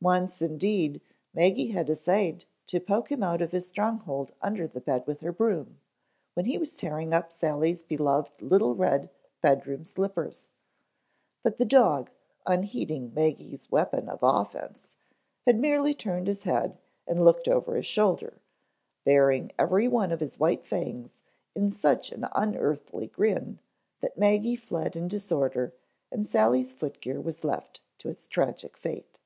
Once, 0.00 0.40
indeed, 0.40 1.00
Maggie 1.34 1.72
had 1.72 1.90
essayed 1.90 2.44
to 2.68 2.78
poke 2.78 3.10
him 3.10 3.20
out 3.20 3.42
of 3.42 3.50
his 3.50 3.66
stronghold 3.66 4.30
under 4.40 4.64
the 4.68 4.80
bed 4.80 5.04
with 5.08 5.18
her 5.22 5.32
broom, 5.32 5.80
when 6.34 6.46
he 6.46 6.56
was 6.56 6.70
tearing 6.70 7.12
up 7.12 7.32
Sally's 7.32 7.82
beloved 7.82 8.40
little 8.40 8.76
red 8.76 9.10
bedroom 9.42 9.84
slippers. 9.84 10.50
But 11.42 11.58
the 11.58 11.64
dog, 11.64 12.10
unheeding 12.46 13.12
Maggie's 13.12 13.68
weapon 13.72 14.08
of 14.08 14.20
offense, 14.22 14.92
had 15.46 15.58
merely 15.58 15.94
turned 15.94 16.28
his 16.28 16.44
head 16.44 16.78
and 17.04 17.24
looked 17.24 17.48
over 17.48 17.74
his 17.74 17.86
shoulder, 17.86 18.40
baring 19.04 19.50
every 19.58 19.88
one 19.88 20.12
of 20.12 20.20
his 20.20 20.38
white 20.38 20.64
fangs 20.64 21.18
in 21.56 21.72
such 21.72 22.12
an 22.12 22.24
unearthly 22.36 23.08
grin 23.08 23.58
that 23.98 24.16
Maggie 24.16 24.54
fled 24.54 24.94
in 24.94 25.08
disorder 25.08 25.74
and 26.12 26.24
Sally's 26.30 26.72
footgear 26.72 27.20
was 27.20 27.42
left 27.42 27.80
to 27.98 28.08
its 28.08 28.28
tragic 28.28 28.76
fate. 28.76 29.18